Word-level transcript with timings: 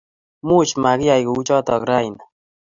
Much 0.47 0.71
makiyai 0.81 1.23
kuchotok 1.27 1.81
raini 1.89 2.21